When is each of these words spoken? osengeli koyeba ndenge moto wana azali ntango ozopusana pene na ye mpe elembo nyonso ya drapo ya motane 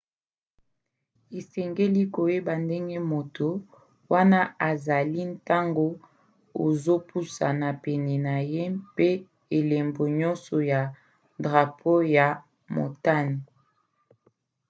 osengeli 1.37 2.03
koyeba 2.13 2.53
ndenge 2.63 2.99
moto 3.11 3.47
wana 4.11 4.39
azali 4.69 5.21
ntango 5.33 5.87
ozopusana 6.65 7.69
pene 7.83 8.15
na 8.25 8.35
ye 8.51 8.63
mpe 8.77 9.09
elembo 9.57 10.03
nyonso 10.19 10.55
ya 10.71 10.81
drapo 11.43 11.93
ya 12.15 12.27
motane 12.75 13.39